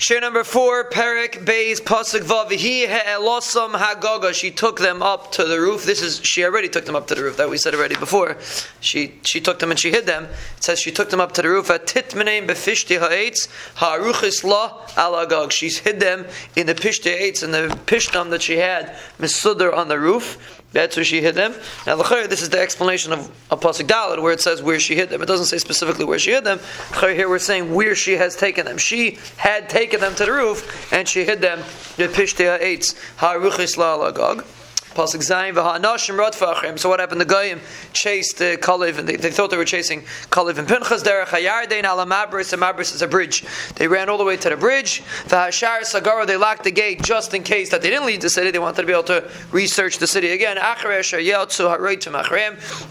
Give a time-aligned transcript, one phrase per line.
[0.00, 2.50] Share number four, Perik Beis Pasuk Vav.
[2.50, 4.32] He elosam hagoga.
[4.32, 5.84] She took them up to the roof.
[5.84, 7.36] This is she already took them up to the roof.
[7.36, 8.38] That we said already before.
[8.80, 10.24] She she took them and she hid them.
[10.56, 11.68] It says she took them up to the roof.
[11.68, 15.50] At titmeneim befishti ha'etz ha'aruchis la alagog.
[15.50, 16.24] She's hid them
[16.56, 20.62] in the pishti eitz and the pishnam that she had misudar on the roof.
[20.72, 21.54] That's where she hid them.
[21.86, 25.20] Now, this is the explanation of a pasuk where it says where she hid them.
[25.20, 26.60] It doesn't say specifically where she hid them.
[27.00, 28.78] Here we're saying where she has taken them.
[28.78, 31.58] She had taken them to the roof, and she hid them.
[31.96, 32.06] The
[33.76, 34.44] la lagog.
[34.94, 37.20] So what happened?
[37.20, 37.60] The Goyim
[37.92, 41.02] chased uh, Kalev, and they, they, thought they were chasing Kalev and Pinchas.
[41.02, 43.44] Derech hayardein ala mabris, and mabris is a bridge.
[43.76, 45.02] They ran all the way to the bridge.
[45.26, 48.50] V'hashar sagara, they locked the gate just in case that they didn't leave the city.
[48.50, 50.56] They wanted to be able to research the city again.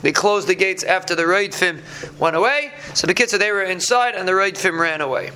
[0.01, 2.71] They closed the gates after the Raidfim went away.
[2.93, 5.31] So the kids they were inside, and the Raidfim ran away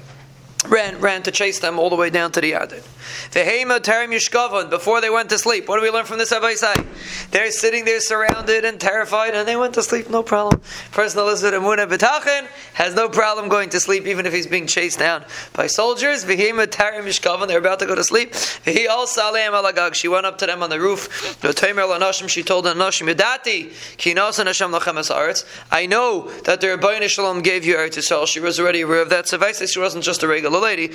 [0.68, 2.84] ran ran to chase them all the way down to the Yarden.
[3.32, 4.70] Vehema terim.
[4.70, 6.86] Before they went to sleep, what do we learn from this Avaisai?
[7.32, 10.62] They're sitting there surrounded and terrified, and they went to sleep, no problem.
[10.92, 14.48] Person that lives with Emunah B'tachin has no problem going to sleep, even if he's
[14.48, 16.26] being chased down by soldiers.
[16.26, 17.04] Vehema terim.
[17.48, 18.32] They're about to go to sleep.
[18.32, 19.94] Vehi al salem alagag.
[19.94, 21.38] She went up to them on the roof.
[21.42, 27.66] She told the Nashim Yadati kinasan Hashem lachem I know that the Rebbeinu Shalom gave
[27.66, 28.28] you Eretz Yisrael.
[28.28, 29.28] She was already aware of that.
[29.28, 30.92] So she wasn't just a regular lady,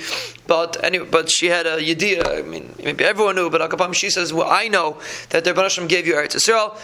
[0.47, 2.39] but anyway, but she had a yediyah.
[2.39, 4.97] I mean, maybe everyone knew, but Akapam she says, "Well, I know
[5.29, 6.77] that the Hashem gave you Eretz Yisrael.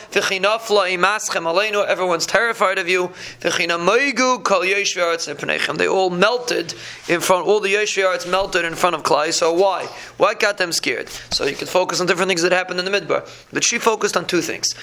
[1.87, 3.11] Everyone's terrified of you.
[5.77, 6.73] They all melted
[7.07, 7.47] in front.
[7.47, 9.33] All the Yeshvi melted in front of Klai.
[9.33, 9.85] So why?
[10.17, 11.09] What got them scared?
[11.09, 14.17] So you could focus on different things that happened in the midbar, but she focused
[14.17, 14.75] on two things.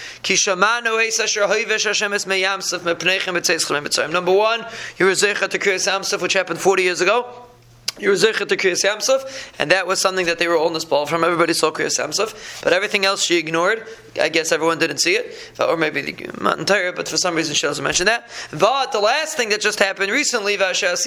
[4.12, 4.66] Number one,
[4.98, 7.51] you were zeichat to Kriyas which happened 40 years ago.
[7.98, 11.04] You were zeichet to Kriyas Yamsuf, and that was something that they were all ball
[11.04, 11.24] from.
[11.24, 13.86] Everybody saw Kriyas Yamsuf, but everything else she ignored.
[14.20, 17.54] I guess everyone didn't see it, or maybe the, not entire, but for some reason
[17.54, 18.28] she doesn't mention that.
[18.50, 21.04] But the last thing that just happened recently, because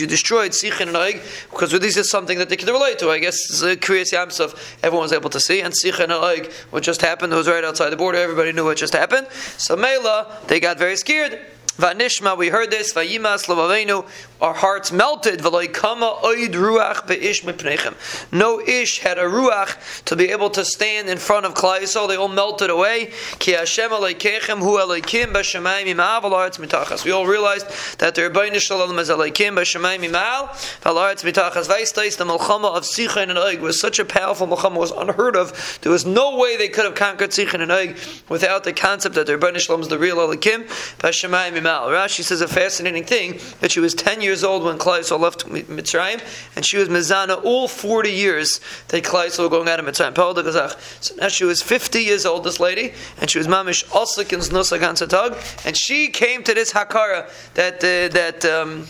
[0.00, 3.10] you destroyed Sichin and Oig, because this is something that they could relate to.
[3.10, 6.82] I guess uh, Kriyas Yamsuf, everyone was able to see, and Sichin and Oig, what
[6.82, 8.18] just happened, was right outside the border.
[8.18, 9.26] Everybody knew what just happened.
[9.58, 11.40] So Mela, they got very scared.
[11.76, 12.94] Vanishma, we heard this.
[12.94, 14.08] Vayimas lovavenu,
[14.40, 15.40] our hearts melted.
[15.40, 17.94] V'loikama oid ruach beish mipnechem.
[18.32, 22.08] No ish had a ruach to be able to stand in front of Klai Yisrael.
[22.08, 23.10] They all melted away.
[23.38, 27.04] Ki Hashem aleikechem hu aleikim b'shemayim imav v'laretz mitachas.
[27.04, 27.66] We all realized
[27.98, 30.48] that the Rebbeinu Shalom is aleikim b'shemayim imav
[30.80, 31.68] v'laretz mitachas.
[31.68, 35.78] Vaistais the melchama of Sichon and Oig was such a powerful melchama was unheard of.
[35.82, 39.26] There was no way they could have conquered Sichon and Oig without the concept that
[39.26, 40.66] the Rebbeinu Shalom is the real aleikim
[41.00, 41.88] b'shemayim Mal.
[41.88, 46.22] Rashi says a fascinating thing that she was 10 years old when Klaisel left Mitzrayim,
[46.54, 50.14] and she was Mizana all 40 years that Klaisel going out of Mitzrayim.
[51.02, 55.66] So now she was 50 years old, this lady, and she was Mamish Nusagan Satag,
[55.66, 58.86] and she came to this Hakara that, uh, that, um,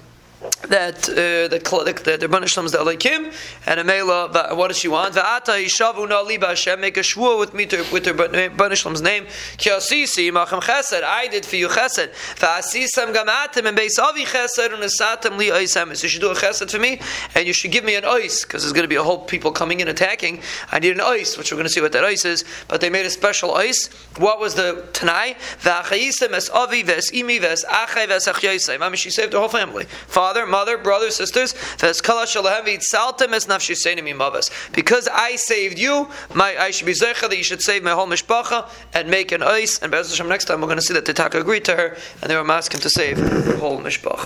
[0.68, 3.32] that uh, the the the Rebbeinu Shalom is the Elokim,
[3.66, 5.14] and Amela, what does she want?
[5.14, 9.00] Va'ata yishavu na liba Hashem, make a shvua with me to, with the Rebbeinu Shalom's
[9.00, 9.26] name.
[9.56, 12.10] Ki asisi machem chesed, I did for you chesed.
[12.36, 15.96] Va'asisam gamatim and beis avi chesed and asatem li oisem.
[15.96, 17.00] So you should do a chesed for me,
[17.34, 19.52] and you should give me an ois, because there's going to be a whole people
[19.52, 20.42] coming in attacking.
[20.70, 22.44] I need an ois, which we're going to see what that ois is.
[22.68, 23.90] But they made a special ois.
[24.18, 25.36] What was the Tanai?
[25.60, 28.82] Va'achayisem es avi ves imi ves achay ves achyosem.
[28.82, 29.84] I mean, she saved her whole family.
[29.84, 31.54] Father father, mother, brothers, sisters.
[34.72, 38.08] Because I saved you, my I should be zecha that you should save my whole
[38.08, 39.78] mishpacha and make an ice.
[39.80, 41.96] And Bez Hashem, next time we're going to see that the Taka agreed to her
[42.20, 44.24] and they were asking to save the whole mishpacha.